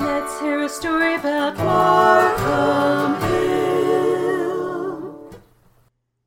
[0.00, 3.48] Let's hear a story about Markham Hill.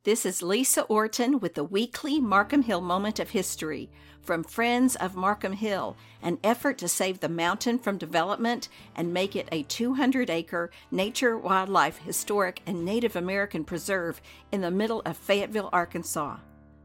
[0.04, 3.90] This is Lisa Orton with the weekly Markham Hill Moment of History
[4.22, 9.36] from Friends of Markham Hill, an effort to save the mountain from development and make
[9.36, 15.16] it a 200 acre nature, wildlife, historic, and Native American preserve in the middle of
[15.16, 16.38] Fayetteville, Arkansas.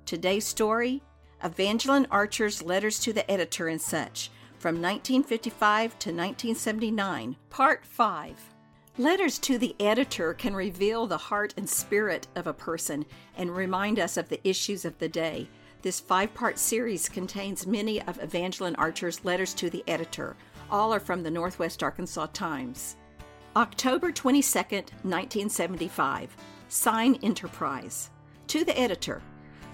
[0.05, 1.03] Today's story
[1.43, 8.55] Evangeline Archer's Letters to the Editor and Such from 1955 to 1979, Part 5.
[8.99, 13.05] Letters to the editor can reveal the heart and spirit of a person
[13.37, 15.47] and remind us of the issues of the day.
[15.83, 20.35] This five part series contains many of Evangeline Archer's letters to the editor.
[20.71, 22.97] All are from the Northwest Arkansas Times.
[23.55, 26.37] October 22, 1975.
[26.69, 28.11] Sign Enterprise.
[28.49, 29.21] To the editor.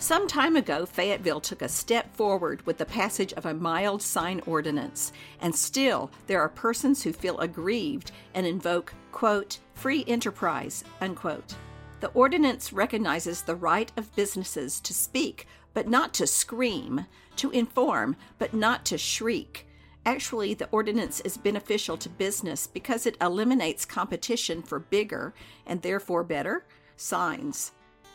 [0.03, 4.43] Some time ago, Fayetteville took a step forward with the passage of a mild sign
[4.47, 11.55] ordinance, and still there are persons who feel aggrieved and invoke, quote, free enterprise, unquote.
[12.01, 18.17] The ordinance recognizes the right of businesses to speak, but not to scream, to inform,
[18.41, 19.69] but not to shriek.
[20.05, 25.33] Actually, the ordinance is beneficial to business because it eliminates competition for bigger,
[25.65, 26.65] and therefore better,
[26.97, 27.71] signs.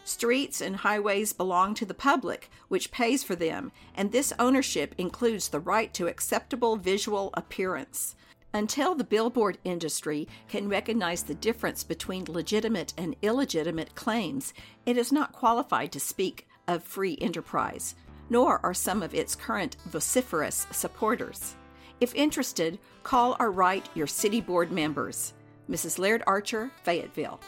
[0.07, 5.49] Streets and highways belong to the public, which pays for them, and this ownership includes
[5.49, 8.15] the right to acceptable visual appearance.
[8.53, 14.53] Until the billboard industry can recognize the difference between legitimate and illegitimate claims,
[14.85, 17.93] it is not qualified to speak of free enterprise,
[18.29, 21.57] nor are some of its current vociferous supporters.
[21.99, 25.33] If interested, call or write your city board members.
[25.69, 25.99] Mrs.
[25.99, 27.41] Laird Archer, Fayetteville.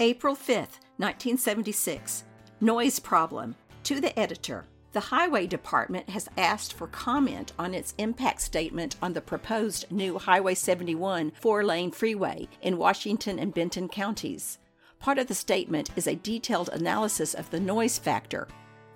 [0.00, 2.24] April 5th, 1976.
[2.60, 3.56] Noise problem.
[3.82, 4.64] To the editor.
[4.92, 10.20] The Highway Department has asked for comment on its impact statement on the proposed new
[10.20, 14.58] Highway 71 four lane freeway in Washington and Benton counties.
[15.00, 18.46] Part of the statement is a detailed analysis of the noise factor.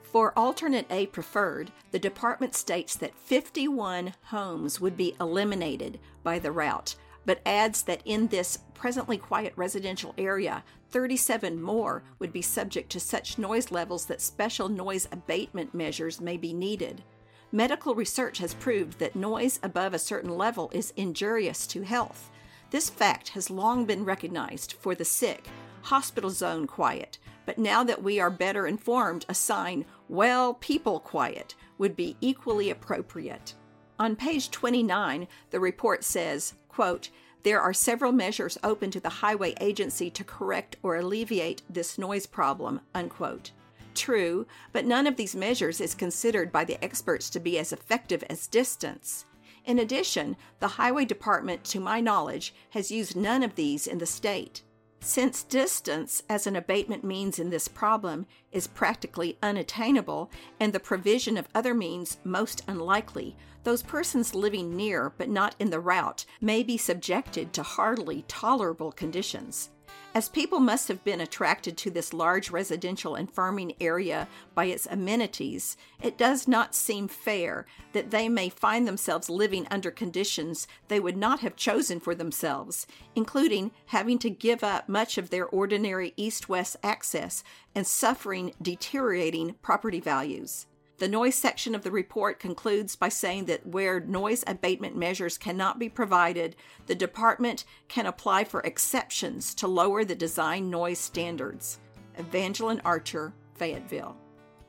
[0.05, 6.53] For alternate A preferred, the department states that 51 homes would be eliminated by the
[6.53, 6.95] route,
[7.29, 12.99] but adds that in this presently quiet residential area, 37 more would be subject to
[12.99, 17.05] such noise levels that special noise abatement measures may be needed.
[17.53, 22.31] Medical research has proved that noise above a certain level is injurious to health.
[22.71, 25.49] This fact has long been recognized for the sick,
[25.83, 31.55] hospital zone quiet, but now that we are better informed, a sign, well people quiet,
[31.77, 33.53] would be equally appropriate.
[33.99, 37.11] On page 29, the report says, quote,
[37.43, 42.27] there are several measures open to the highway agency to correct or alleviate this noise
[42.27, 42.81] problem.
[42.95, 43.53] Unquote.
[43.95, 48.23] True, but none of these measures is considered by the experts to be as effective
[48.29, 49.25] as distance.
[49.65, 54.07] In addition, the Highway Department, to my knowledge, has used none of these in the
[54.07, 54.63] state.
[55.01, 61.37] Since distance as an abatement means in this problem is practically unattainable and the provision
[61.37, 66.63] of other means most unlikely, those persons living near but not in the route may
[66.63, 69.71] be subjected to hardly tolerable conditions.
[70.15, 74.87] As people must have been attracted to this large residential and farming area by its
[74.87, 80.99] amenities, it does not seem fair that they may find themselves living under conditions they
[80.99, 86.15] would not have chosen for themselves, including having to give up much of their ordinary
[86.17, 87.45] east west access
[87.75, 90.68] and suffering deteriorating property values.
[90.99, 95.79] The noise section of the report concludes by saying that where noise abatement measures cannot
[95.79, 101.79] be provided, the department can apply for exceptions to lower the design noise standards.
[102.17, 104.17] Evangeline Archer, Fayetteville.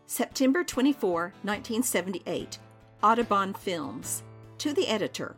[0.06, 2.60] September 24, 1978.
[3.02, 4.22] Audubon Films.
[4.60, 5.36] To the editor.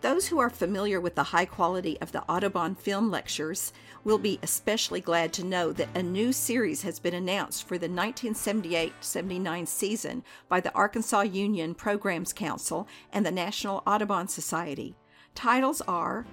[0.00, 3.70] Those who are familiar with the high quality of the Audubon film lectures
[4.02, 7.86] will be especially glad to know that a new series has been announced for the
[7.86, 14.96] 1978 79 season by the Arkansas Union Programs Council and the National Audubon Society.
[15.34, 16.24] Titles are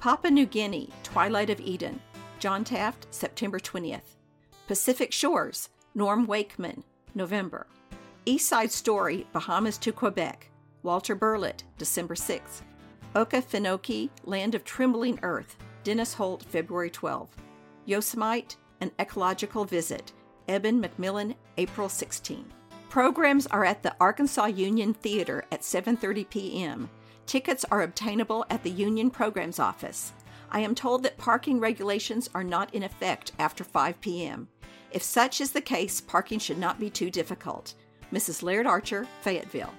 [0.00, 2.00] Papua New Guinea, Twilight of Eden,
[2.40, 4.16] John Taft, September 20th.
[4.66, 6.82] Pacific Shores, Norm Wakeman,
[7.14, 7.68] November.
[8.26, 10.50] East Side Story, Bahamas to Quebec,
[10.82, 12.62] Walter Berlet, December 6th.
[13.14, 17.28] Okefenokee, Land of Trembling Earth, Dennis Holt, February 12.
[17.84, 20.12] Yosemite, An Ecological Visit,
[20.48, 22.44] Eben McMillan, April 16.
[22.88, 26.90] Programs are at the Arkansas Union Theater at 7:30 p.m.
[27.26, 30.12] Tickets are obtainable at the Union Programs Office.
[30.50, 34.48] I am told that parking regulations are not in effect after 5 p.m.
[34.90, 37.74] If such is the case, parking should not be too difficult.
[38.12, 38.42] Mrs.
[38.42, 39.72] Laird Archer, Fayetteville.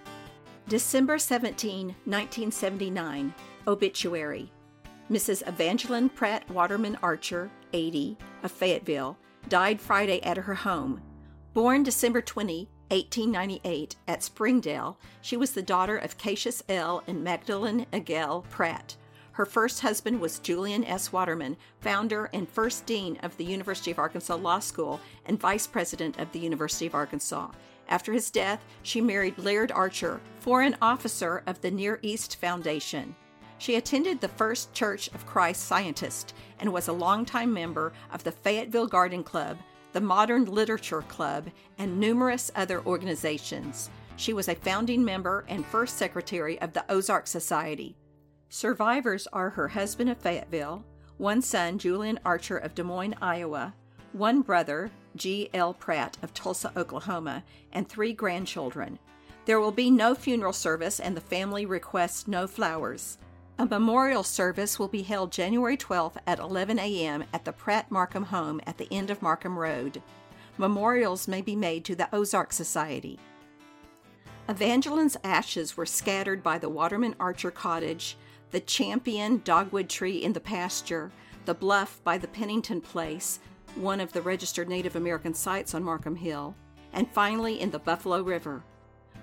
[0.67, 3.33] December 17, 1979.
[3.67, 4.51] Obituary.
[5.11, 5.47] Mrs.
[5.47, 9.17] Evangeline Pratt Waterman Archer, 80, of Fayetteville,
[9.49, 11.01] died Friday at her home.
[11.53, 17.03] Born December 20, 1898, at Springdale, she was the daughter of Cassius L.
[17.07, 18.95] and Magdalene Agell Pratt.
[19.33, 21.11] Her first husband was Julian S.
[21.11, 26.19] Waterman, founder and first dean of the University of Arkansas Law School and vice president
[26.19, 27.49] of the University of Arkansas.
[27.89, 33.15] After his death, she married Laird Archer, foreign officer of the Near East Foundation.
[33.57, 38.31] She attended the First Church of Christ Scientist and was a longtime member of the
[38.31, 39.57] Fayetteville Garden Club,
[39.93, 41.49] the Modern Literature Club,
[41.79, 43.89] and numerous other organizations.
[44.15, 47.95] She was a founding member and first secretary of the Ozark Society.
[48.55, 50.85] Survivors are her husband of Fayetteville,
[51.17, 53.73] one son, Julian Archer of Des Moines, Iowa,
[54.11, 55.49] one brother, G.
[55.55, 55.73] L.
[55.73, 58.99] Pratt of Tulsa, Oklahoma, and three grandchildren.
[59.45, 63.17] There will be no funeral service, and the family requests no flowers.
[63.57, 67.23] A memorial service will be held January 12th at 11 a.m.
[67.33, 69.99] at the Pratt Markham home at the end of Markham Road.
[70.59, 73.17] Memorials may be made to the Ozark Society.
[74.47, 78.15] Evangeline's ashes were scattered by the Waterman Archer cottage,
[78.53, 81.11] the champion dogwood tree in the pasture,
[81.45, 83.39] the bluff by the Pennington Place,
[83.73, 86.53] one of the registered Native American sites on Markham Hill,
[86.93, 88.63] and finally in the Buffalo River.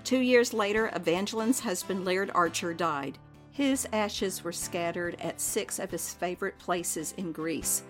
[0.02, 3.18] Two years later, Evangeline's husband Laird Archer died.
[3.52, 7.84] His ashes were scattered at six of his favorite places in Greece.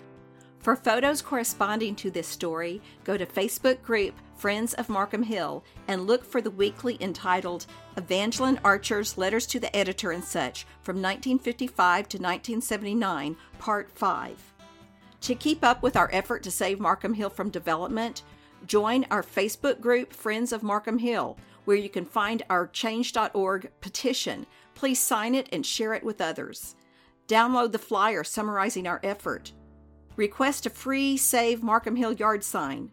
[0.60, 6.06] For photos corresponding to this story, go to Facebook group Friends of Markham Hill and
[6.06, 7.66] look for the weekly entitled
[7.96, 14.52] Evangeline Archer's Letters to the Editor and Such from 1955 to 1979, Part 5.
[15.22, 18.22] To keep up with our effort to save Markham Hill from development,
[18.66, 24.46] join our Facebook group Friends of Markham Hill, where you can find our change.org petition.
[24.74, 26.74] Please sign it and share it with others.
[27.28, 29.52] Download the flyer summarizing our effort.
[30.20, 32.90] Request a free Save Markham Hill yard sign.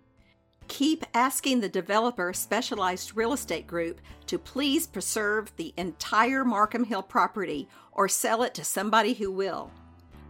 [0.69, 7.03] Keep asking the developer Specialized Real Estate Group to please preserve the entire Markham Hill
[7.03, 9.71] property or sell it to somebody who will.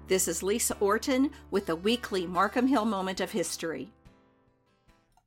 [0.08, 3.92] This is Lisa Orton with the weekly Markham Hill Moment of History.